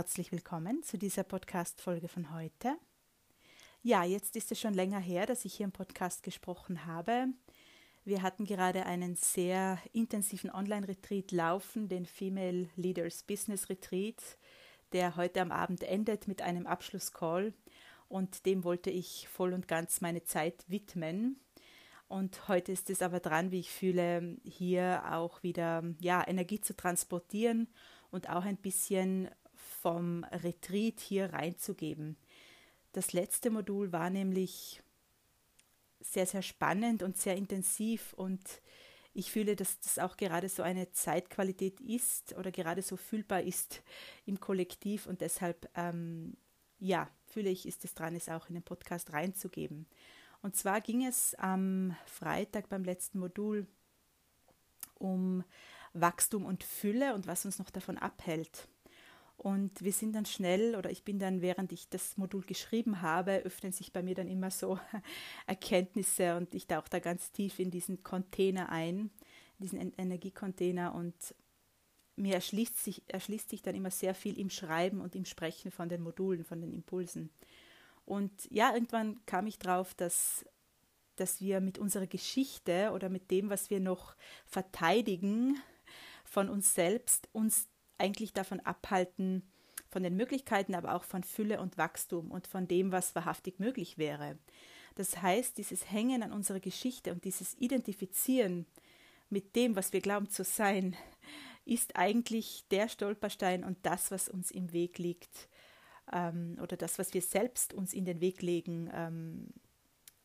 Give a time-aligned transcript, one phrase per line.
[0.00, 2.74] Herzlich willkommen zu dieser Podcast-Folge von heute.
[3.82, 7.26] Ja, jetzt ist es schon länger her, dass ich hier im Podcast gesprochen habe.
[8.06, 14.38] Wir hatten gerade einen sehr intensiven Online-Retreat laufen, den Female Leaders Business Retreat,
[14.92, 17.52] der heute am Abend endet mit einem Abschlusscall
[18.08, 21.38] und dem wollte ich voll und ganz meine Zeit widmen.
[22.08, 26.74] Und heute ist es aber dran, wie ich fühle, hier auch wieder ja, Energie zu
[26.74, 27.68] transportieren
[28.10, 29.28] und auch ein bisschen
[29.82, 32.16] vom Retreat hier reinzugeben.
[32.92, 34.82] Das letzte Modul war nämlich
[36.00, 38.40] sehr, sehr spannend und sehr intensiv und
[39.12, 43.82] ich fühle, dass das auch gerade so eine Zeitqualität ist oder gerade so fühlbar ist
[44.24, 46.36] im Kollektiv und deshalb, ähm,
[46.78, 49.86] ja, fühle ich, ist es dran, es auch in den Podcast reinzugeben.
[50.42, 53.66] Und zwar ging es am Freitag beim letzten Modul
[54.94, 55.44] um
[55.92, 58.68] Wachstum und Fülle und was uns noch davon abhält.
[59.42, 63.38] Und wir sind dann schnell, oder ich bin dann, während ich das Modul geschrieben habe,
[63.38, 64.78] öffnen sich bei mir dann immer so
[65.46, 69.10] Erkenntnisse und ich tauche da ganz tief in diesen Container ein,
[69.58, 71.14] diesen Energiecontainer und
[72.16, 75.88] mir erschließt sich, erschließt sich dann immer sehr viel im Schreiben und im Sprechen von
[75.88, 77.30] den Modulen, von den Impulsen.
[78.04, 80.44] Und ja, irgendwann kam ich drauf, dass,
[81.16, 85.56] dass wir mit unserer Geschichte oder mit dem, was wir noch verteidigen
[86.24, 87.69] von uns selbst, uns
[88.00, 89.42] eigentlich davon abhalten,
[89.90, 93.98] von den Möglichkeiten, aber auch von Fülle und Wachstum und von dem, was wahrhaftig möglich
[93.98, 94.38] wäre.
[94.94, 98.66] Das heißt, dieses Hängen an unserer Geschichte und dieses Identifizieren
[99.28, 100.96] mit dem, was wir glauben zu sein,
[101.64, 105.48] ist eigentlich der Stolperstein und das, was uns im Weg liegt
[106.12, 109.48] ähm, oder das, was wir selbst uns in den Weg legen, ähm,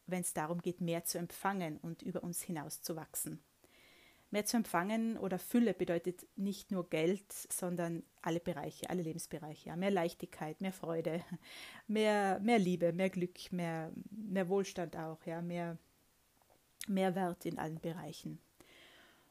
[0.07, 3.43] wenn es darum geht, mehr zu empfangen und über uns hinaus zu wachsen.
[4.36, 9.69] Mehr zu empfangen oder Fülle bedeutet nicht nur Geld, sondern alle Bereiche, alle Lebensbereiche.
[9.69, 9.78] Ja.
[9.78, 11.23] Mehr Leichtigkeit, mehr Freude,
[11.88, 15.78] mehr, mehr Liebe, mehr Glück, mehr, mehr Wohlstand auch, ja, mehr,
[16.85, 18.41] mehr Wert in allen Bereichen.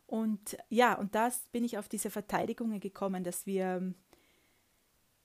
[0.06, 3.92] Und ja, und da bin ich auf diese Verteidigungen gekommen, dass wir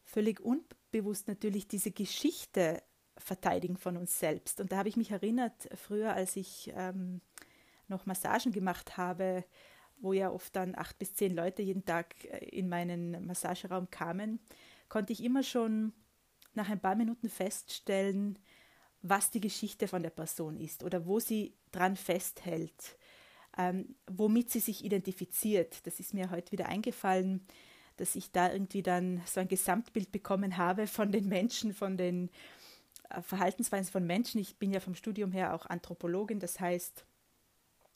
[0.04, 2.84] völlig unbewusst natürlich diese Geschichte
[3.16, 4.60] verteidigen von uns selbst.
[4.60, 7.22] Und da habe ich mich erinnert, früher, als ich ähm,
[7.90, 9.44] noch Massagen gemacht habe,
[10.02, 14.40] wo ja oft dann acht bis zehn Leute jeden Tag äh, in meinen Massageraum kamen,
[14.88, 15.94] konnte ich immer schon
[16.54, 18.40] nach ein paar Minuten feststellen,
[19.02, 22.98] was die Geschichte von der Person ist oder wo sie dran festhält,
[23.58, 25.86] ähm, womit sie sich identifiziert.
[25.86, 27.46] Das ist mir heute wieder eingefallen,
[27.98, 32.30] dass ich da irgendwie dann so ein Gesamtbild bekommen habe von den Menschen, von den
[33.10, 34.40] äh, Verhaltensweisen von Menschen.
[34.40, 37.06] Ich bin ja vom Studium her auch Anthropologin, das heißt,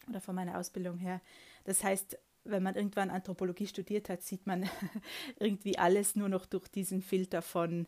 [0.09, 1.21] oder von meiner Ausbildung her.
[1.63, 4.69] Das heißt, wenn man irgendwann Anthropologie studiert hat, sieht man
[5.39, 7.87] irgendwie alles nur noch durch diesen Filter von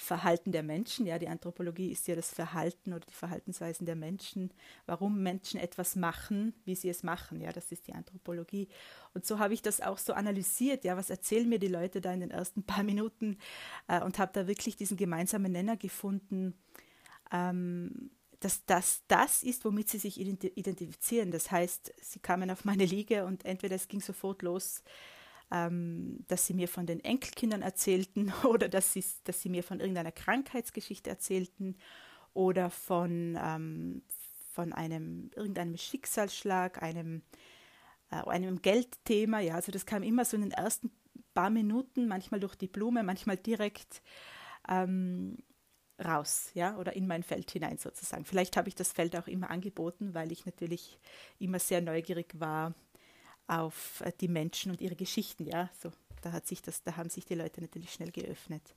[0.00, 1.06] Verhalten der Menschen.
[1.06, 4.50] Ja, die Anthropologie ist ja das Verhalten oder die Verhaltensweisen der Menschen,
[4.86, 7.40] warum Menschen etwas machen, wie sie es machen.
[7.40, 8.68] Ja, das ist die Anthropologie.
[9.12, 10.84] Und so habe ich das auch so analysiert.
[10.84, 13.36] Ja, was erzählen mir die Leute da in den ersten paar Minuten?
[13.88, 16.54] Äh, und habe da wirklich diesen gemeinsamen Nenner gefunden.
[17.30, 18.10] Ähm,
[18.40, 21.30] dass das das ist, womit sie sich identifizieren.
[21.30, 24.82] Das heißt, sie kamen auf meine Liege und entweder es ging sofort los,
[25.50, 29.80] ähm, dass sie mir von den Enkelkindern erzählten oder dass sie, dass sie mir von
[29.80, 31.76] irgendeiner Krankheitsgeschichte erzählten
[32.32, 34.02] oder von, ähm,
[34.52, 37.22] von einem irgendeinem Schicksalsschlag, einem,
[38.10, 39.40] äh, einem Geldthema.
[39.40, 40.90] Ja, also das kam immer so in den ersten
[41.34, 44.02] paar Minuten, manchmal durch die Blume, manchmal direkt.
[44.68, 45.38] Ähm,
[46.04, 48.24] raus, ja, oder in mein Feld hinein sozusagen.
[48.24, 50.98] Vielleicht habe ich das Feld auch immer angeboten, weil ich natürlich
[51.38, 52.74] immer sehr neugierig war
[53.46, 55.68] auf äh, die Menschen und ihre Geschichten, ja.
[55.80, 58.74] So, da hat sich das, da haben sich die Leute natürlich schnell geöffnet.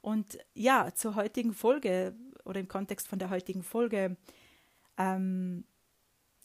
[0.00, 2.14] Und ja, zur heutigen Folge
[2.44, 4.16] oder im Kontext von der heutigen Folge
[4.98, 5.64] ähm,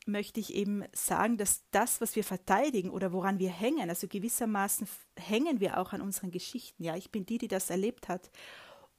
[0.06, 4.88] möchte ich eben sagen, dass das, was wir verteidigen oder woran wir hängen, also gewissermaßen
[5.18, 6.83] hängen wir auch an unseren Geschichten.
[6.83, 8.30] Ja, ich bin die, die das erlebt hat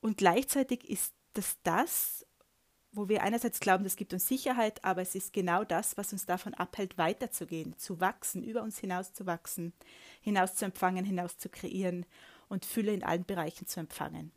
[0.00, 2.26] und gleichzeitig ist das das,
[2.92, 6.26] wo wir einerseits glauben, das gibt uns Sicherheit, aber es ist genau das, was uns
[6.26, 9.72] davon abhält, weiterzugehen, zu wachsen, über uns hinaus zu wachsen,
[10.20, 12.06] hinaus zu empfangen, hinaus zu kreieren
[12.48, 14.32] und Fülle in allen Bereichen zu empfangen.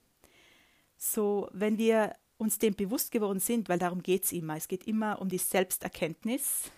[0.97, 4.85] So, wenn wir uns dem bewusst geworden sind, weil darum geht es immer, es geht
[4.85, 6.71] immer um die Selbsterkenntnis,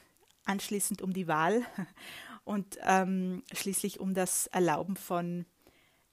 [0.46, 1.66] anschließend um die Wahl
[2.44, 5.46] und ähm, schließlich um das Erlauben von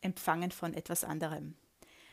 [0.00, 1.54] Empfangen von etwas anderem.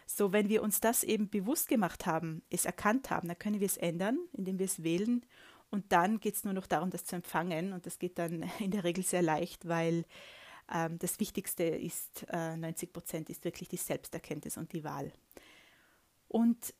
[0.09, 3.67] So, wenn wir uns das eben bewusst gemacht haben, es erkannt haben, dann können wir
[3.67, 5.25] es ändern, indem wir es wählen.
[5.69, 7.73] Und dann geht es nur noch darum, das zu empfangen.
[7.73, 10.05] Und das geht dann in der Regel sehr leicht, weil
[10.73, 15.11] ähm, das Wichtigste ist, äh, 90 Prozent ist wirklich die Selbsterkenntnis und die Wahl.
[16.29, 16.73] Und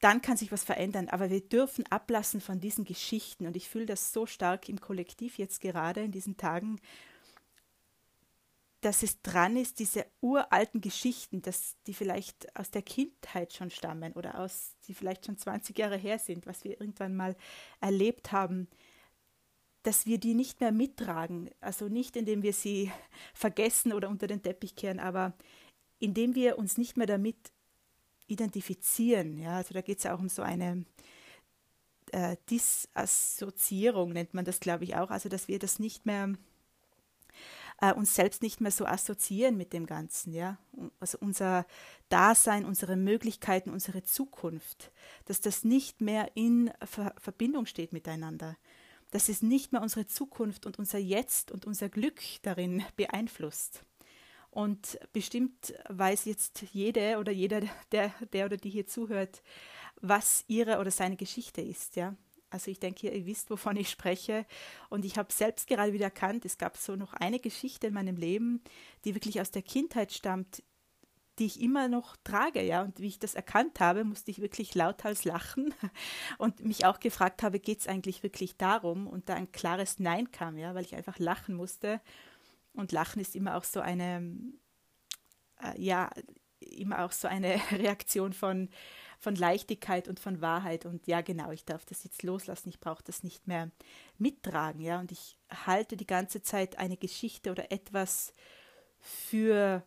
[0.00, 3.86] dann kann sich was verändern, aber wir dürfen ablassen von diesen Geschichten und ich fühle
[3.86, 6.78] das so stark im Kollektiv jetzt gerade in diesen Tagen,
[8.80, 14.12] dass es dran ist, diese uralten Geschichten, dass die vielleicht aus der Kindheit schon stammen
[14.12, 17.36] oder aus, die vielleicht schon 20 Jahre her sind, was wir irgendwann mal
[17.80, 18.68] erlebt haben,
[19.82, 21.50] dass wir die nicht mehr mittragen.
[21.60, 22.90] Also nicht, indem wir sie
[23.34, 25.32] vergessen oder unter den Teppich kehren, aber
[25.98, 27.52] indem wir uns nicht mehr damit
[28.26, 29.38] identifizieren.
[29.38, 30.84] Ja, also da geht es ja auch um so eine
[32.12, 35.10] äh, Disassoziierung, nennt man das, glaube ich, auch.
[35.10, 36.34] Also dass wir das nicht mehr
[37.80, 40.58] äh, uns selbst nicht mehr so assoziieren mit dem Ganzen, ja.
[41.00, 41.66] Also unser
[42.08, 44.90] Dasein, unsere Möglichkeiten, unsere Zukunft,
[45.26, 48.56] dass das nicht mehr in Ver Verbindung steht miteinander.
[49.10, 53.84] Dass es nicht mehr unsere Zukunft und unser Jetzt und unser Glück darin beeinflusst.
[54.50, 57.60] Und bestimmt weiß jetzt jede oder jeder,
[57.92, 59.42] der, der oder die hier zuhört,
[60.00, 62.14] was ihre oder seine Geschichte ist, ja.
[62.50, 64.46] Also ich denke, ihr wisst, wovon ich spreche.
[64.88, 68.16] Und ich habe selbst gerade wieder erkannt, es gab so noch eine Geschichte in meinem
[68.16, 68.62] Leben,
[69.04, 70.62] die wirklich aus der Kindheit stammt,
[71.38, 72.82] die ich immer noch trage, ja.
[72.82, 75.74] Und wie ich das erkannt habe, musste ich wirklich lauthals lachen
[76.38, 79.06] und mich auch gefragt habe, geht es eigentlich wirklich darum?
[79.06, 82.00] Und da ein klares Nein kam, ja, weil ich einfach lachen musste.
[82.72, 84.36] Und Lachen ist immer auch so eine,
[85.62, 86.10] äh, ja,
[86.60, 88.70] immer auch so eine Reaktion von,
[89.18, 90.86] von Leichtigkeit und von Wahrheit.
[90.86, 93.70] Und ja, genau, ich darf das jetzt loslassen, ich brauche das nicht mehr
[94.18, 94.80] mittragen.
[94.80, 95.36] Ja, und ich
[95.66, 98.32] halte die ganze Zeit eine Geschichte oder etwas
[98.98, 99.82] für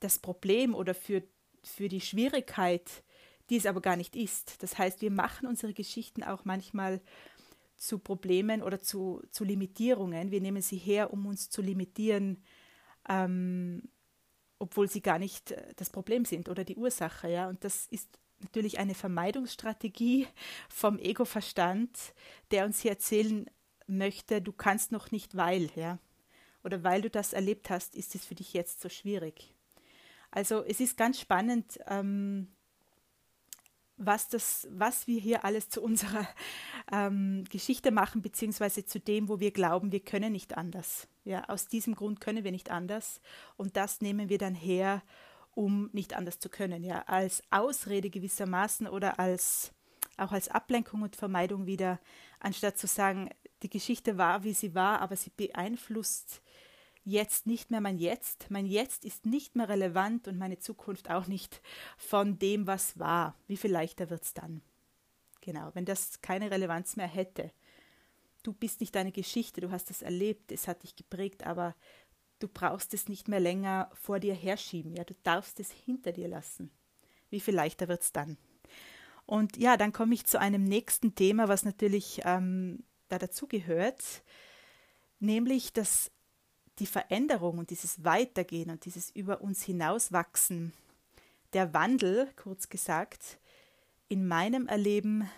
[0.00, 1.22] das Problem oder für,
[1.62, 3.02] für die Schwierigkeit,
[3.50, 4.62] die es aber gar nicht ist.
[4.62, 7.00] Das heißt, wir machen unsere Geschichten auch manchmal
[7.76, 10.30] zu Problemen oder zu, zu Limitierungen.
[10.30, 12.42] Wir nehmen sie her, um uns zu limitieren,
[13.08, 13.82] ähm,
[14.58, 17.28] obwohl sie gar nicht äh, das Problem sind oder die Ursache.
[17.28, 17.48] Ja?
[17.48, 20.26] Und das ist natürlich eine Vermeidungsstrategie
[20.68, 21.90] vom Ego-Verstand,
[22.50, 23.46] der uns hier erzählen
[23.86, 25.98] möchte, du kannst noch nicht, weil, ja.
[26.64, 29.54] Oder weil du das erlebt hast, ist es für dich jetzt so schwierig.
[30.30, 32.48] Also es ist ganz spannend, ähm,
[33.96, 36.28] was, das, was wir hier alles zu unserer
[36.92, 41.08] ähm, Geschichte machen, beziehungsweise zu dem, wo wir glauben, wir können nicht anders.
[41.24, 43.20] Ja, aus diesem Grund können wir nicht anders.
[43.56, 45.02] Und das nehmen wir dann her,
[45.56, 46.84] um nicht anders zu können.
[46.84, 49.72] Ja, als Ausrede gewissermaßen oder als
[50.18, 51.98] auch als Ablenkung und Vermeidung wieder,
[52.40, 53.30] anstatt zu sagen,
[53.62, 56.42] die Geschichte war, wie sie war, aber sie beeinflusst
[57.04, 58.50] jetzt nicht mehr mein Jetzt.
[58.50, 61.60] Mein Jetzt ist nicht mehr relevant und meine Zukunft auch nicht
[61.96, 63.34] von dem, was war.
[63.46, 64.60] Wie viel leichter wird es dann?
[65.40, 67.50] Genau, wenn das keine Relevanz mehr hätte.
[68.42, 71.74] Du bist nicht deine Geschichte, du hast es erlebt, es hat dich geprägt, aber
[72.38, 74.94] du brauchst es nicht mehr länger vor dir herschieben.
[74.94, 76.70] Ja, du darfst es hinter dir lassen.
[77.30, 78.36] Wie viel leichter wird es dann?
[79.24, 84.22] Und ja, dann komme ich zu einem nächsten Thema, was natürlich ähm, da dazugehört,
[85.18, 86.12] nämlich das
[86.78, 90.74] die Veränderung und dieses Weitergehen und dieses über uns hinauswachsen,
[91.54, 93.38] der Wandel, kurz gesagt,
[94.08, 95.28] in meinem Erleben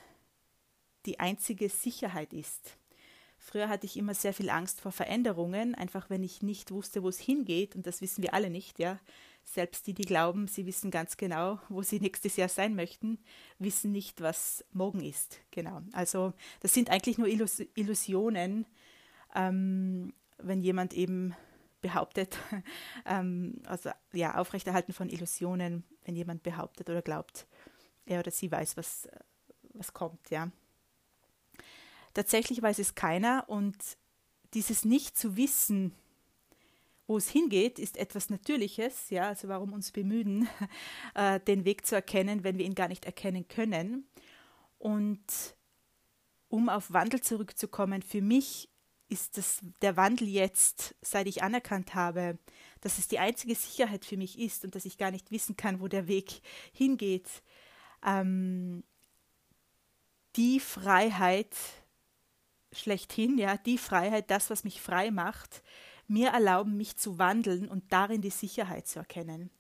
[1.07, 2.78] die einzige Sicherheit ist.
[3.49, 7.09] Früher hatte ich immer sehr viel Angst vor Veränderungen, einfach wenn ich nicht wusste, wo
[7.09, 8.99] es hingeht, und das wissen wir alle nicht, ja.
[9.43, 13.19] Selbst die, die glauben, sie wissen ganz genau, wo sie nächstes Jahr sein möchten,
[13.59, 15.41] wissen nicht, was morgen ist.
[15.51, 15.81] Genau.
[15.93, 18.67] Also das sind eigentlich nur Illusionen,
[19.35, 21.35] ähm, wenn jemand eben
[21.81, 22.39] behauptet,
[23.07, 27.47] ähm, also ja, Aufrechterhalten von Illusionen, wenn jemand behauptet oder glaubt,
[28.05, 29.09] er oder sie weiß, was,
[29.73, 30.51] was kommt, ja.
[32.19, 33.77] Tatsächlich weiß es keiner und
[34.53, 35.95] dieses Nicht zu wissen,
[37.07, 40.49] wo es hingeht, ist etwas Natürliches, ja, also warum uns bemühen,
[41.15, 44.09] äh, den Weg zu erkennen, wenn wir ihn gar nicht erkennen können.
[44.79, 45.23] Und
[46.49, 48.69] um auf Wandel zurückzukommen, für mich
[49.09, 52.37] ist das, der Wandel jetzt, seit ich anerkannt habe,
[52.81, 55.79] dass es die einzige Sicherheit für mich ist und dass ich gar nicht wissen kann,
[55.79, 56.41] wo der Weg
[56.73, 57.29] hingeht,
[58.05, 58.83] ähm,
[60.35, 61.55] die Freiheit
[62.73, 65.63] schlechthin, ja, die Freiheit, das, was mich frei macht,
[66.07, 69.51] mir erlauben, mich zu wandeln und darin die Sicherheit zu erkennen.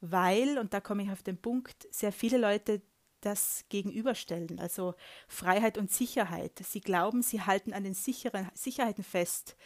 [0.00, 2.82] Weil, und da komme ich auf den Punkt, sehr viele Leute
[3.22, 4.94] das gegenüberstellen, also
[5.26, 6.60] Freiheit und Sicherheit.
[6.62, 9.56] Sie glauben, sie halten an den sicheren Sicherheiten fest,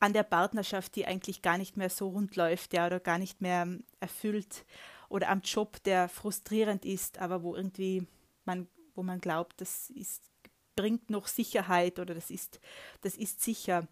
[0.00, 3.40] an der Partnerschaft, die eigentlich gar nicht mehr so rund läuft, ja, oder gar nicht
[3.40, 3.68] mehr
[4.00, 4.64] erfüllt,
[5.08, 8.06] oder am Job, der frustrierend ist, aber wo irgendwie
[8.44, 10.31] man, wo man glaubt, das ist,
[10.76, 12.60] bringt noch Sicherheit oder das ist,
[13.02, 13.88] das ist sicher.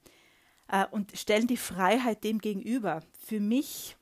[0.69, 3.03] äh, und stellen die Freiheit dem gegenüber.
[3.19, 3.97] Für mich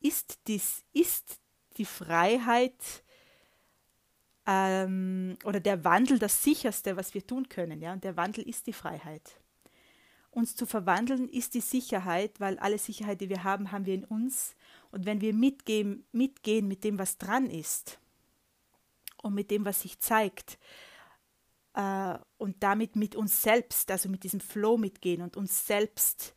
[0.00, 1.38] ist, dies, ist
[1.76, 3.02] die Freiheit
[4.46, 7.80] ähm, oder der Wandel das sicherste, was wir tun können.
[7.80, 7.92] Ja?
[7.92, 9.40] Und der Wandel ist die Freiheit.
[10.30, 14.04] Uns zu verwandeln ist die Sicherheit, weil alle Sicherheit, die wir haben, haben wir in
[14.04, 14.54] uns.
[14.90, 17.98] Und wenn wir mitgehen, mitgehen mit dem, was dran ist
[19.22, 20.58] und mit dem, was sich zeigt,
[21.76, 26.34] äh, und damit mit uns selbst, also mit diesem Flow mitgehen und uns selbst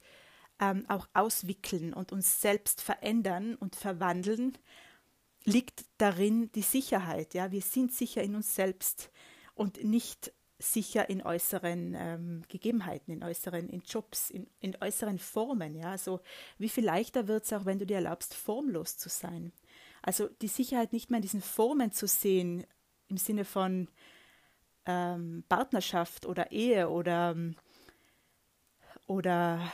[0.59, 4.57] ähm, auch auswickeln und uns selbst verändern und verwandeln,
[5.45, 7.33] liegt darin die Sicherheit.
[7.33, 9.09] Ja, wir sind sicher in uns selbst
[9.55, 15.73] und nicht sicher in äußeren ähm, Gegebenheiten, in äußeren, in Jobs, in, in äußeren Formen.
[15.73, 16.19] Ja, also
[16.57, 19.53] wie viel leichter wird es auch, wenn du dir erlaubst, formlos zu sein.
[20.01, 22.65] Also die Sicherheit nicht mehr in diesen Formen zu sehen,
[23.07, 23.87] im Sinne von
[24.89, 27.35] ähm, Partnerschaft oder Ehe oder
[29.05, 29.71] oder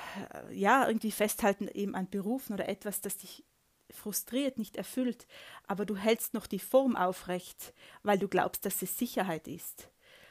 [0.49, 3.43] äh, ja, irgendwie festhalten eben an Berufen oder etwas, das dich
[3.91, 5.25] frustriert, nicht erfüllt,
[5.67, 9.89] aber du hältst noch die Form aufrecht, weil du glaubst, dass es Sicherheit ist.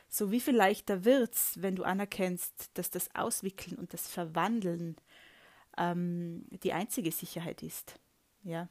[0.08, 4.96] So wie viel leichter wird's, wenn du anerkennst, dass das Auswickeln und das Verwandeln
[5.78, 7.98] ähm, die einzige Sicherheit ist.
[8.42, 8.68] Ja.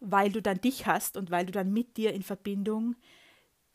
[0.00, 2.96] Weil du dann dich hast und weil du dann mit dir in Verbindung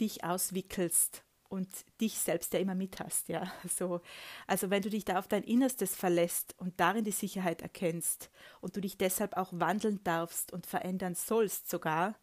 [0.01, 3.51] dich auswickelst und dich selbst ja immer mit hast, ja.
[3.67, 4.01] So,
[4.47, 8.31] also wenn du dich da auf dein Innerstes verlässt und darin die Sicherheit erkennst
[8.61, 12.15] und du dich deshalb auch wandeln darfst und verändern sollst sogar,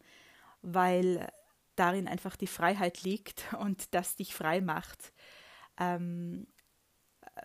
[0.61, 1.31] weil
[1.75, 5.13] darin einfach die Freiheit liegt und das dich frei macht.
[5.79, 6.47] Ähm,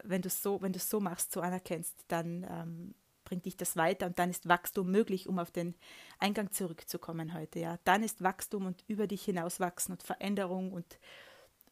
[0.02, 2.94] wenn du so, wenn du so machst, so anerkennst, dann ähm,
[3.34, 5.74] bringt dich das weiter und dann ist Wachstum möglich, um auf den
[6.20, 7.58] Eingang zurückzukommen heute.
[7.58, 11.00] Ja, dann ist Wachstum und über dich hinauswachsen und Veränderung und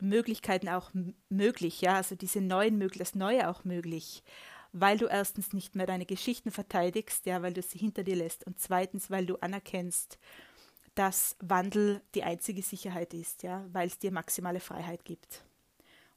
[0.00, 0.90] Möglichkeiten auch
[1.28, 1.80] möglich.
[1.80, 4.24] Ja, also diese neuen das Neue auch möglich,
[4.72, 8.44] weil du erstens nicht mehr deine Geschichten verteidigst, ja, weil du sie hinter dir lässt
[8.44, 10.18] und zweitens, weil du anerkennst,
[10.96, 15.44] dass Wandel die einzige Sicherheit ist, ja, weil es dir maximale Freiheit gibt.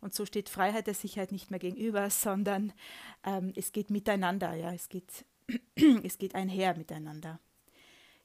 [0.05, 2.73] Und so steht Freiheit der Sicherheit nicht mehr gegenüber, sondern
[3.23, 5.25] ähm, es geht miteinander, ja, es geht,
[6.03, 7.39] es geht einher miteinander.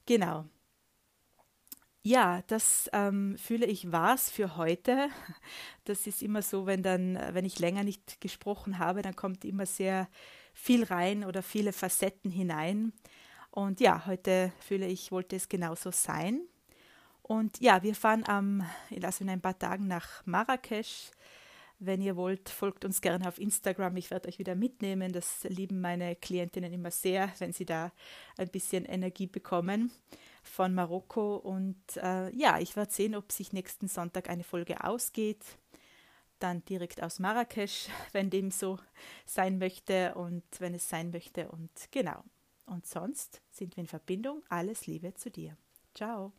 [0.05, 0.45] Genau.
[2.03, 5.09] Ja, das ähm, fühle ich war's für heute.
[5.85, 9.65] Das ist immer so, wenn dann, wenn ich länger nicht gesprochen habe, dann kommt immer
[9.65, 10.07] sehr
[10.53, 12.93] viel rein oder viele Facetten hinein.
[13.49, 16.41] Und ja, heute fühle ich, wollte es genauso sein.
[17.23, 18.63] Und ja, wir fahren am,
[19.03, 21.11] also in ein paar Tagen nach Marrakesch
[21.83, 23.97] wenn ihr wollt, folgt uns gerne auf Instagram.
[23.97, 25.11] Ich werde euch wieder mitnehmen.
[25.11, 27.91] Das lieben meine Klientinnen immer sehr, wenn sie da
[28.37, 29.91] ein bisschen Energie bekommen
[30.43, 31.37] von Marokko.
[31.37, 35.43] Und äh, ja, ich werde sehen, ob sich nächsten Sonntag eine Folge ausgeht.
[36.37, 38.77] Dann direkt aus Marrakesch, wenn dem so
[39.25, 41.49] sein möchte und wenn es sein möchte.
[41.49, 42.23] Und genau.
[42.67, 44.43] Und sonst sind wir in Verbindung.
[44.49, 45.57] Alles Liebe zu dir.
[45.95, 46.31] Ciao.